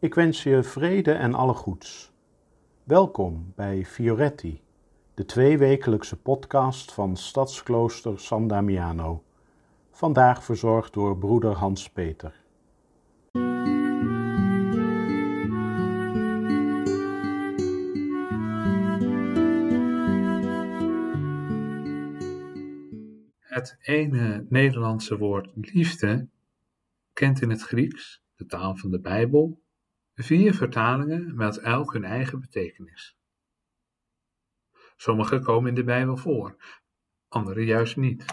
Ik 0.00 0.14
wens 0.14 0.42
je 0.42 0.62
vrede 0.62 1.12
en 1.12 1.34
alle 1.34 1.54
goeds. 1.54 2.12
Welkom 2.84 3.52
bij 3.56 3.84
Fioretti, 3.84 4.60
de 5.14 5.24
tweewekelijkse 5.24 6.16
podcast 6.16 6.92
van 6.92 7.16
Stadsklooster 7.16 8.20
San 8.20 8.48
Damiano. 8.48 9.22
Vandaag 9.90 10.44
verzorgd 10.44 10.92
door 10.92 11.18
broeder 11.18 11.52
Hans 11.52 11.90
Peter. 11.90 12.40
Het 23.40 23.76
ene 23.80 24.46
Nederlandse 24.48 25.18
woord 25.18 25.50
liefde 25.54 26.28
kent 27.12 27.40
in 27.40 27.50
het 27.50 27.62
Grieks, 27.62 28.22
de 28.36 28.46
taal 28.46 28.76
van 28.76 28.90
de 28.90 29.00
Bijbel, 29.00 29.60
vier 30.22 30.54
vertalingen 30.54 31.34
met 31.34 31.58
elk 31.58 31.92
hun 31.92 32.04
eigen 32.04 32.40
betekenis. 32.40 33.16
Sommige 34.96 35.40
komen 35.40 35.68
in 35.68 35.74
de 35.74 35.84
Bijbel 35.84 36.16
voor, 36.16 36.56
andere 37.28 37.64
juist 37.64 37.96
niet. 37.96 38.24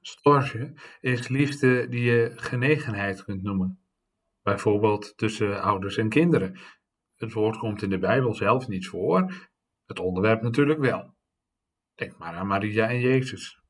Storge 0.00 0.74
is 1.00 1.28
liefde 1.28 1.88
die 1.88 2.02
je 2.02 2.32
genegenheid 2.36 3.24
kunt 3.24 3.42
noemen, 3.42 3.80
bijvoorbeeld 4.42 5.16
tussen 5.16 5.62
ouders 5.62 5.96
en 5.96 6.08
kinderen. 6.08 6.58
Het 7.14 7.32
woord 7.32 7.56
komt 7.56 7.82
in 7.82 7.90
de 7.90 7.98
Bijbel 7.98 8.34
zelf 8.34 8.68
niet 8.68 8.88
voor, 8.88 9.50
het 9.86 9.98
onderwerp 9.98 10.42
natuurlijk 10.42 10.80
wel. 10.80 11.14
Denk 11.94 12.18
maar 12.18 12.34
aan 12.34 12.46
Maria 12.46 12.88
en 12.88 13.00
Jezus. 13.00 13.62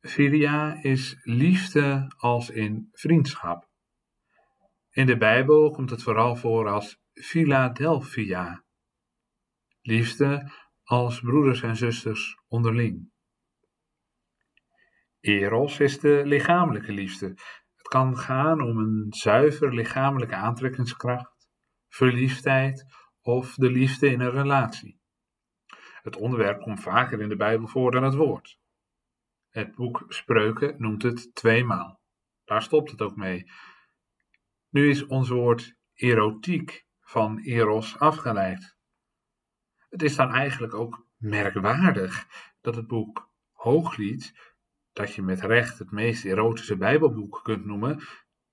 Philia 0.00 0.82
is 0.82 1.20
liefde 1.22 2.12
als 2.16 2.50
in 2.50 2.88
vriendschap. 2.92 3.69
In 4.90 5.06
de 5.06 5.16
Bijbel 5.16 5.70
komt 5.70 5.90
het 5.90 6.02
vooral 6.02 6.36
voor 6.36 6.68
als 6.68 6.98
Philadelphia. 7.12 8.64
Liefde 9.80 10.50
als 10.82 11.20
broeders 11.20 11.62
en 11.62 11.76
zusters 11.76 12.42
onderling. 12.48 13.10
Eros 15.20 15.80
is 15.80 16.00
de 16.00 16.22
lichamelijke 16.24 16.92
liefde. 16.92 17.26
Het 17.76 17.88
kan 17.88 18.16
gaan 18.16 18.60
om 18.60 18.78
een 18.78 19.06
zuiver 19.08 19.74
lichamelijke 19.74 20.34
aantrekkingskracht, 20.34 21.48
verliefdheid 21.88 22.84
of 23.20 23.54
de 23.54 23.70
liefde 23.70 24.10
in 24.10 24.20
een 24.20 24.30
relatie. 24.30 25.00
Het 26.02 26.16
onderwerp 26.16 26.60
komt 26.60 26.82
vaker 26.82 27.20
in 27.20 27.28
de 27.28 27.36
Bijbel 27.36 27.66
voor 27.66 27.90
dan 27.90 28.02
het 28.02 28.14
woord. 28.14 28.58
Het 29.48 29.74
boek 29.74 30.04
Spreuken 30.08 30.74
noemt 30.78 31.02
het 31.02 31.34
tweemaal. 31.34 32.00
Daar 32.44 32.62
stopt 32.62 32.90
het 32.90 33.02
ook 33.02 33.16
mee. 33.16 33.50
Nu 34.70 34.88
is 34.88 35.06
ons 35.06 35.28
woord 35.28 35.74
erotiek 35.94 36.86
van 37.00 37.38
eros 37.38 37.98
afgeleid. 37.98 38.76
Het 39.88 40.02
is 40.02 40.16
dan 40.16 40.30
eigenlijk 40.30 40.74
ook 40.74 41.06
merkwaardig 41.16 42.26
dat 42.60 42.74
het 42.74 42.86
boek 42.86 43.30
Hooglied, 43.52 44.54
dat 44.92 45.14
je 45.14 45.22
met 45.22 45.40
recht 45.40 45.78
het 45.78 45.90
meest 45.90 46.24
erotische 46.24 46.76
Bijbelboek 46.76 47.40
kunt 47.42 47.64
noemen, 47.64 48.02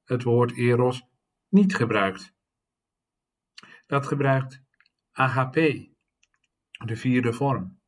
het 0.03 0.23
woord 0.23 0.57
eros 0.57 1.03
niet 1.49 1.75
gebruikt. 1.75 2.35
Dat 3.85 4.07
gebruikt 4.07 4.63
agape, 5.11 5.91
de 6.85 6.95
vierde 6.95 7.33
vorm. 7.33 7.81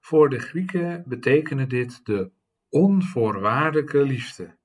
Voor 0.00 0.28
de 0.28 0.38
Grieken 0.38 1.04
betekende 1.06 1.66
dit 1.66 2.04
de 2.04 2.32
onvoorwaardelijke 2.68 4.02
liefde. 4.02 4.57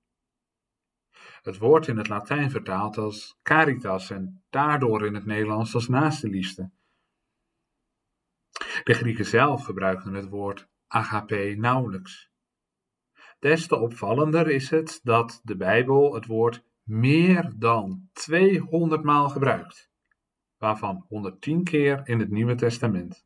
Het 1.44 1.58
woord 1.58 1.88
in 1.88 1.98
het 1.98 2.08
Latijn 2.08 2.52
vertaald 2.52 2.98
als 2.98 3.40
caritas 3.42 4.10
en 4.10 4.44
daardoor 4.50 5.06
in 5.06 5.14
het 5.14 5.26
Nederlands 5.26 5.74
als 5.74 5.88
naaste 5.88 6.28
liefde. 6.28 6.72
De 8.84 8.94
Grieken 8.94 9.26
zelf 9.26 9.64
gebruikten 9.66 10.14
het 10.14 10.30
woord 10.30 10.68
agape 10.88 11.56
nauwelijks. 11.58 12.32
Des 13.40 13.68
te 13.68 13.76
opvallender 13.76 14.48
is 14.48 14.70
het 14.70 15.00
dat 15.04 15.40
de 15.44 15.56
Bijbel 15.56 16.14
het 16.14 16.26
woord 16.26 16.64
meer 16.84 17.54
dan 17.58 18.10
200 18.14 19.04
maal 19.04 19.30
gebruikt, 19.30 19.90
waarvan 20.58 21.06
110 21.08 21.64
keer 21.64 22.08
in 22.08 22.20
het 22.20 22.30
Nieuwe 22.30 22.56
Testament. 22.56 23.26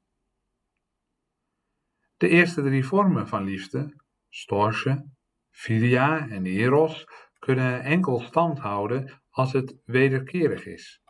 De 2.15 2.27
eerste 2.27 2.61
drie 2.61 2.85
vormen 2.85 3.27
van 3.27 3.43
liefde, 3.43 3.93
storge, 4.29 5.09
filia 5.49 6.29
en 6.29 6.45
eros, 6.45 7.05
kunnen 7.47 7.83
enkel 7.83 8.19
stand 8.19 8.59
houden 8.59 9.21
als 9.29 9.53
het 9.53 9.75
wederkerig 9.85 10.65
is. 10.65 11.01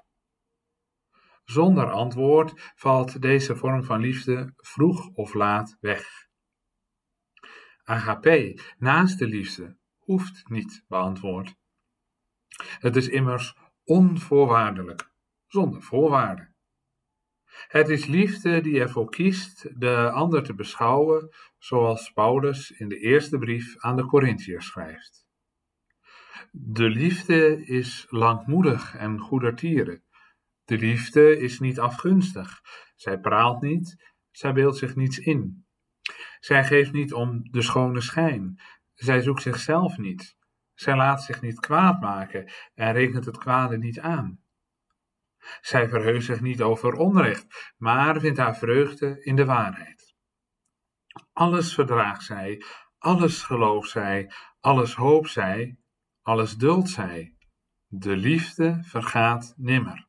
Zonder 1.43 1.91
antwoord 1.91 2.73
valt 2.75 3.21
deze 3.21 3.55
vorm 3.55 3.83
van 3.83 3.99
liefde 3.99 4.53
vroeg 4.55 5.07
of 5.13 5.33
laat 5.33 5.77
weg. 5.79 6.27
Agape, 7.83 8.59
naast 8.77 9.19
de 9.19 9.27
liefde, 9.27 9.77
hoeft 9.97 10.49
niet 10.49 10.83
beantwoord. 10.87 11.55
Het 12.57 12.95
is 12.95 13.07
immers 13.07 13.55
onvoorwaardelijk, 13.83 15.11
zonder 15.47 15.81
voorwaarden. 15.81 16.55
Het 17.67 17.89
is 17.89 18.05
liefde 18.05 18.61
die 18.61 18.79
ervoor 18.79 19.09
kiest 19.09 19.79
de 19.79 20.09
ander 20.11 20.43
te 20.43 20.53
beschouwen 20.53 21.29
zoals 21.57 22.11
Paulus 22.11 22.71
in 22.71 22.89
de 22.89 22.97
eerste 22.97 23.37
brief 23.37 23.77
aan 23.77 23.95
de 23.95 24.05
Corinthiërs 24.05 24.65
schrijft. 24.65 25.26
De 26.51 26.89
liefde 26.89 27.65
is 27.65 28.05
langmoedig 28.09 28.95
en 28.95 29.19
goedertieren. 29.19 30.03
De 30.65 30.77
liefde 30.77 31.39
is 31.39 31.59
niet 31.59 31.79
afgunstig. 31.79 32.61
Zij 32.95 33.19
praalt 33.19 33.61
niet, 33.61 34.11
zij 34.31 34.53
beeldt 34.53 34.77
zich 34.77 34.95
niets 34.95 35.17
in. 35.17 35.65
Zij 36.39 36.63
geeft 36.63 36.91
niet 36.91 37.13
om 37.13 37.51
de 37.51 37.61
schone 37.61 38.01
schijn. 38.01 38.61
Zij 38.93 39.21
zoekt 39.21 39.41
zichzelf 39.41 39.97
niet. 39.97 40.37
Zij 40.73 40.95
laat 40.95 41.23
zich 41.23 41.41
niet 41.41 41.59
kwaad 41.59 42.01
maken 42.01 42.51
en 42.73 42.93
rekent 42.93 43.25
het 43.25 43.37
kwade 43.37 43.77
niet 43.77 43.99
aan. 43.99 44.39
Zij 45.61 45.89
verheugt 45.89 46.25
zich 46.25 46.41
niet 46.41 46.61
over 46.61 46.93
onrecht, 46.93 47.73
maar 47.77 48.19
vindt 48.19 48.37
haar 48.37 48.57
vreugde 48.57 49.23
in 49.23 49.35
de 49.35 49.45
waarheid. 49.45 50.15
Alles 51.33 51.73
verdraagt 51.73 52.23
zij, 52.23 52.63
alles 52.97 53.41
gelooft 53.41 53.89
zij, 53.89 54.31
alles 54.59 54.95
hoopt 54.95 55.29
zij, 55.29 55.77
alles 56.27 56.57
duldt 56.57 56.89
zij. 56.89 57.35
De 57.87 58.15
liefde 58.15 58.79
vergaat 58.83 59.53
nimmer. 59.57 60.07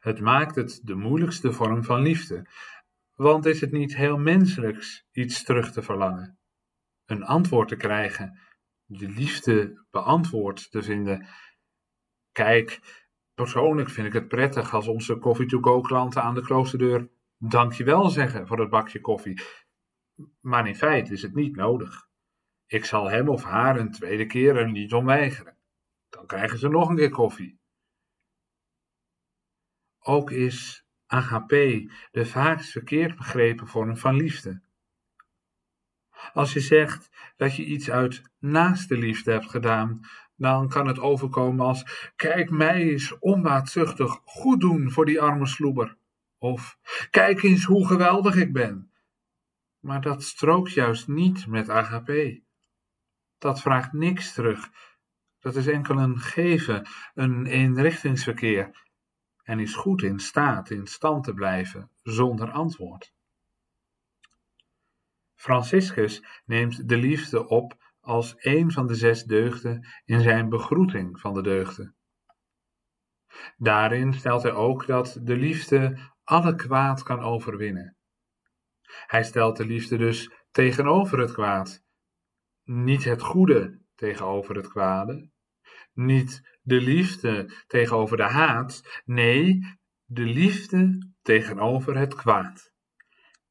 Het 0.00 0.20
maakt 0.20 0.54
het 0.54 0.80
de 0.82 0.94
moeilijkste 0.94 1.52
vorm 1.52 1.84
van 1.84 2.02
liefde, 2.02 2.46
want 3.14 3.46
is 3.46 3.60
het 3.60 3.72
niet 3.72 3.96
heel 3.96 4.18
menselijks 4.18 5.06
iets 5.12 5.42
terug 5.44 5.72
te 5.72 5.82
verlangen, 5.82 6.38
een 7.04 7.24
antwoord 7.24 7.68
te 7.68 7.76
krijgen, 7.76 8.38
de 8.84 9.08
liefde 9.08 9.84
beantwoord 9.90 10.70
te 10.70 10.82
vinden 10.82 11.26
Kijk, 12.32 12.80
persoonlijk 13.34 13.90
vind 13.90 14.06
ik 14.06 14.12
het 14.12 14.28
prettig 14.28 14.74
als 14.74 14.86
onze 14.86 15.18
coffee-to-go 15.18 15.80
klanten 15.80 16.22
aan 16.22 16.34
de 16.34 16.42
kloosterdeur 16.42 17.10
dankjewel 17.36 18.10
zeggen 18.10 18.46
voor 18.46 18.60
het 18.60 18.70
bakje 18.70 19.00
koffie. 19.00 19.42
Maar 20.40 20.68
in 20.68 20.76
feite 20.76 21.12
is 21.12 21.22
het 21.22 21.34
niet 21.34 21.56
nodig. 21.56 22.10
Ik 22.72 22.84
zal 22.84 23.10
hem 23.10 23.28
of 23.28 23.42
haar 23.44 23.78
een 23.78 23.90
tweede 23.90 24.26
keer 24.26 24.56
er 24.56 24.70
niet 24.70 24.92
om 24.92 25.04
weigeren. 25.04 25.56
Dan 26.08 26.26
krijgen 26.26 26.58
ze 26.58 26.68
nog 26.68 26.88
een 26.88 26.96
keer 26.96 27.10
koffie. 27.10 27.58
Ook 29.98 30.30
is 30.30 30.86
agape 31.06 31.90
de 32.10 32.26
vaakst 32.26 32.70
verkeerd 32.70 33.16
begrepen 33.16 33.66
vorm 33.66 33.96
van 33.96 34.16
liefde. 34.16 34.60
Als 36.32 36.52
je 36.52 36.60
zegt 36.60 37.10
dat 37.36 37.56
je 37.56 37.64
iets 37.64 37.90
uit 37.90 38.22
naaste 38.38 38.96
liefde 38.96 39.30
hebt 39.32 39.50
gedaan, 39.50 40.00
dan 40.36 40.68
kan 40.68 40.86
het 40.86 40.98
overkomen 40.98 41.66
als: 41.66 42.10
Kijk 42.16 42.50
mij 42.50 42.82
eens 42.82 43.18
onbaatzuchtig 43.18 44.20
goed 44.24 44.60
doen 44.60 44.90
voor 44.90 45.06
die 45.06 45.20
arme 45.20 45.46
sloeber. 45.46 45.96
Of 46.38 46.78
kijk 47.10 47.42
eens 47.42 47.64
hoe 47.64 47.86
geweldig 47.86 48.34
ik 48.36 48.52
ben. 48.52 48.92
Maar 49.80 50.00
dat 50.00 50.22
strookt 50.22 50.72
juist 50.72 51.08
niet 51.08 51.46
met 51.46 51.68
agape. 51.68 52.42
Dat 53.42 53.60
vraagt 53.60 53.92
niks 53.92 54.34
terug. 54.34 54.70
Dat 55.40 55.56
is 55.56 55.66
enkel 55.66 55.98
een 55.98 56.18
geven, 56.18 56.86
een 57.14 57.46
eenrichtingsverkeer. 57.46 58.70
En 59.42 59.60
is 59.60 59.74
goed 59.74 60.02
in 60.02 60.18
staat 60.18 60.70
in 60.70 60.86
stand 60.86 61.24
te 61.24 61.34
blijven 61.34 61.90
zonder 62.02 62.50
antwoord. 62.50 63.12
Franciscus 65.34 66.24
neemt 66.44 66.88
de 66.88 66.96
liefde 66.96 67.48
op 67.48 67.94
als 68.00 68.34
een 68.36 68.72
van 68.72 68.86
de 68.86 68.94
zes 68.94 69.24
deugden 69.24 69.86
in 70.04 70.20
zijn 70.20 70.48
begroeting 70.48 71.20
van 71.20 71.34
de 71.34 71.42
deugden. 71.42 71.94
Daarin 73.56 74.12
stelt 74.12 74.42
hij 74.42 74.52
ook 74.52 74.86
dat 74.86 75.18
de 75.22 75.36
liefde 75.36 75.98
alle 76.24 76.54
kwaad 76.54 77.02
kan 77.02 77.20
overwinnen. 77.20 77.96
Hij 79.06 79.24
stelt 79.24 79.56
de 79.56 79.66
liefde 79.66 79.96
dus 79.96 80.30
tegenover 80.50 81.18
het 81.18 81.32
kwaad, 81.32 81.81
niet 82.64 83.04
het 83.04 83.22
goede 83.22 83.80
tegenover 83.94 84.56
het 84.56 84.68
kwade, 84.68 85.30
Niet 85.92 86.58
de 86.62 86.80
liefde 86.80 87.52
tegenover 87.66 88.16
de 88.16 88.22
haat, 88.22 89.02
nee, 89.04 89.60
de 90.04 90.22
liefde 90.22 91.10
tegenover 91.22 91.96
het 91.96 92.14
kwaad. 92.14 92.72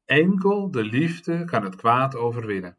Enkel 0.04 0.70
de 0.70 0.84
liefde 0.84 1.44
kan 1.44 1.64
het 1.64 1.76
kwaad 1.76 2.16
overwinnen. 2.16 2.78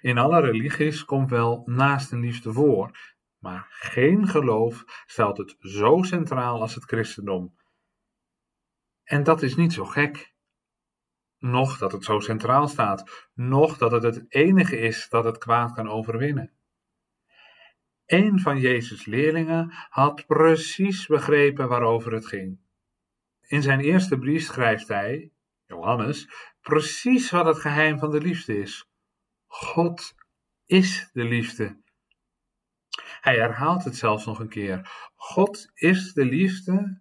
In 0.00 0.18
alle 0.18 0.40
religies 0.40 1.04
komt 1.04 1.30
wel 1.30 1.62
naast 1.64 2.12
een 2.12 2.20
liefde 2.20 2.52
voor, 2.52 3.14
maar 3.38 3.66
geen 3.68 4.28
geloof 4.28 4.84
stelt 5.06 5.38
het 5.38 5.56
zo 5.58 6.02
centraal 6.02 6.60
als 6.60 6.74
het 6.74 6.84
christendom. 6.84 7.56
En 9.04 9.22
dat 9.22 9.42
is 9.42 9.56
niet 9.56 9.72
zo 9.72 9.84
gek. 9.84 10.34
Nog 11.38 11.78
dat 11.78 11.92
het 11.92 12.04
zo 12.04 12.20
centraal 12.20 12.68
staat, 12.68 13.28
nog 13.34 13.78
dat 13.78 13.92
het 13.92 14.02
het 14.02 14.24
enige 14.28 14.78
is 14.78 15.08
dat 15.08 15.24
het 15.24 15.38
kwaad 15.38 15.72
kan 15.72 15.88
overwinnen. 15.88 16.52
Een 18.06 18.40
van 18.40 18.60
Jezus' 18.60 19.06
leerlingen 19.06 19.70
had 19.88 20.26
precies 20.26 21.06
begrepen 21.06 21.68
waarover 21.68 22.12
het 22.12 22.26
ging. 22.26 22.58
In 23.40 23.62
zijn 23.62 23.80
eerste 23.80 24.18
brief 24.18 24.44
schrijft 24.44 24.88
hij, 24.88 25.32
Johannes, 25.66 26.28
precies 26.60 27.30
wat 27.30 27.46
het 27.46 27.58
geheim 27.58 27.98
van 27.98 28.10
de 28.10 28.20
liefde 28.20 28.58
is. 28.58 28.88
God 29.46 30.14
is 30.64 31.10
de 31.12 31.24
liefde. 31.24 31.80
Hij 33.20 33.36
herhaalt 33.36 33.84
het 33.84 33.96
zelfs 33.96 34.26
nog 34.26 34.38
een 34.38 34.48
keer. 34.48 35.10
God 35.14 35.70
is 35.74 36.12
de 36.12 36.24
liefde 36.24 37.00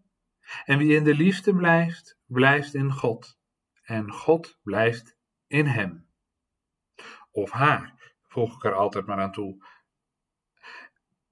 en 0.66 0.78
wie 0.78 0.96
in 0.96 1.04
de 1.04 1.16
liefde 1.16 1.56
blijft, 1.56 2.18
blijft 2.26 2.74
in 2.74 2.92
God 2.92 3.38
en 3.86 4.12
God 4.12 4.60
blijft 4.64 5.18
in 5.48 5.66
hem. 5.66 6.08
Of 7.32 7.52
haar, 7.52 8.14
voeg 8.28 8.56
ik 8.56 8.64
er 8.64 8.74
altijd 8.74 9.06
maar 9.06 9.20
aan 9.20 9.32
toe. 9.32 9.66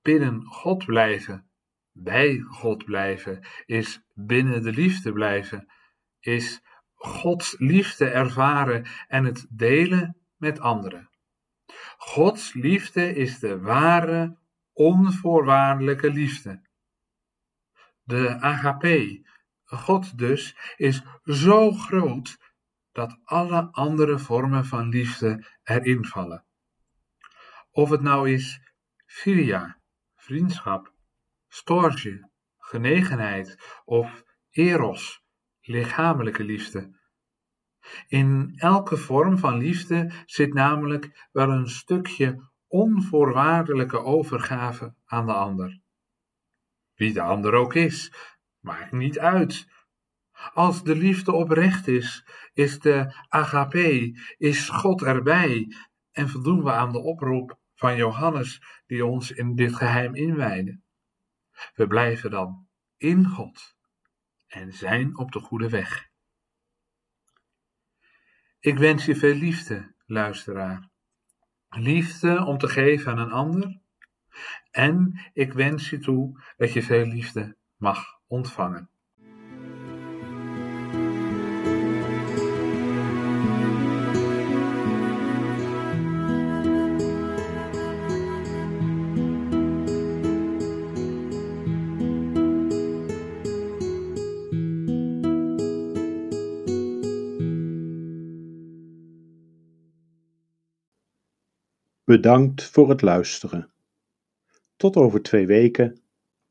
Binnen 0.01 0.43
God 0.45 0.85
blijven, 0.85 1.49
bij 1.91 2.39
God 2.39 2.85
blijven, 2.85 3.47
is 3.65 4.01
binnen 4.13 4.63
de 4.63 4.71
liefde 4.71 5.11
blijven, 5.11 5.67
is 6.19 6.61
Gods 6.93 7.55
liefde 7.57 8.09
ervaren 8.09 8.85
en 9.07 9.23
het 9.23 9.45
delen 9.49 10.17
met 10.37 10.59
anderen. 10.59 11.09
Gods 11.97 12.53
liefde 12.53 13.15
is 13.15 13.39
de 13.39 13.59
ware, 13.59 14.37
onvoorwaardelijke 14.73 16.11
liefde. 16.11 16.61
De 18.03 18.39
agape, 18.39 19.27
God 19.77 20.17
dus, 20.17 20.55
is 20.75 21.03
zo 21.23 21.71
groot 21.71 22.37
dat 22.91 23.19
alle 23.23 23.69
andere 23.71 24.19
vormen 24.19 24.65
van 24.65 24.89
liefde 24.89 25.45
erin 25.63 26.05
vallen. 26.05 26.45
Of 27.71 27.89
het 27.89 28.01
nou 28.01 28.31
is 28.31 28.61
filia, 29.05 29.79
vriendschap, 30.15 30.93
storge, 31.47 32.29
genegenheid 32.57 33.57
of 33.85 34.23
eros, 34.49 35.23
lichamelijke 35.61 36.43
liefde. 36.43 37.01
In 38.07 38.53
elke 38.55 38.97
vorm 38.97 39.37
van 39.37 39.57
liefde 39.57 40.11
zit 40.25 40.53
namelijk 40.53 41.27
wel 41.31 41.49
een 41.49 41.69
stukje 41.69 42.51
onvoorwaardelijke 42.67 43.99
overgave 43.99 44.95
aan 45.05 45.25
de 45.25 45.33
ander. 45.33 45.81
Wie 46.95 47.13
de 47.13 47.21
ander 47.21 47.53
ook 47.53 47.73
is, 47.73 48.11
maakt 48.63 48.91
niet 48.91 49.19
uit. 49.19 49.67
Als 50.53 50.83
de 50.83 50.95
liefde 50.95 51.31
oprecht 51.31 51.87
is, 51.87 52.25
is 52.53 52.79
de 52.79 53.15
agape, 53.29 54.19
is 54.37 54.69
God 54.69 55.01
erbij 55.01 55.75
en 56.11 56.29
voldoen 56.29 56.63
we 56.63 56.71
aan 56.71 56.91
de 56.91 56.99
oproep 56.99 57.59
van 57.75 57.95
Johannes 57.95 58.81
die 58.85 59.05
ons 59.05 59.31
in 59.31 59.55
dit 59.55 59.75
geheim 59.75 60.15
inwijde. 60.15 60.79
We 61.73 61.87
blijven 61.87 62.31
dan 62.31 62.67
in 62.97 63.25
God 63.25 63.75
en 64.47 64.73
zijn 64.73 65.17
op 65.17 65.31
de 65.31 65.39
goede 65.39 65.69
weg. 65.69 66.11
Ik 68.59 68.77
wens 68.77 69.05
je 69.05 69.15
veel 69.15 69.35
liefde, 69.35 69.95
luisteraar. 70.05 70.89
Liefde 71.69 72.45
om 72.45 72.57
te 72.57 72.67
geven 72.67 73.11
aan 73.11 73.17
een 73.17 73.31
ander. 73.31 73.81
En 74.71 75.21
ik 75.33 75.53
wens 75.53 75.89
je 75.89 75.99
toe 75.99 76.41
dat 76.57 76.73
je 76.73 76.83
veel 76.83 77.05
liefde 77.05 77.57
mag 77.75 78.21
ontvangen. 78.33 78.89
Bedankt 102.03 102.63
voor 102.63 102.89
het 102.89 103.01
luisteren. 103.01 103.71
Tot 104.75 104.95
over 104.95 105.21
twee 105.21 105.45
weken 105.45 106.01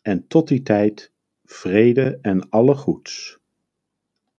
en 0.03 0.27
tot 0.27 0.49
die 0.49 0.63
tijd 0.63 1.12
vrede 1.53 2.19
en 2.23 2.43
alle 2.51 2.75
goeds. 2.75 3.42